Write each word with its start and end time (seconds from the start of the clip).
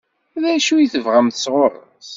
D 0.41 0.43
acu 0.53 0.73
i 0.77 0.87
tebɣamt 0.93 1.41
sɣur-s? 1.43 2.09